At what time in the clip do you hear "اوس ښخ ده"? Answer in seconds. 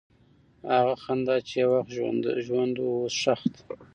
2.95-3.61